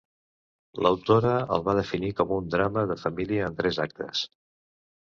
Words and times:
L'autora 0.85 1.35
el 1.57 1.65
va 1.67 1.75
definir 1.81 2.11
com 2.23 2.35
un 2.41 2.51
drama 2.57 2.87
de 2.95 2.99
família 3.07 3.47
en 3.53 3.61
tres 3.63 3.83
actes. 3.89 4.27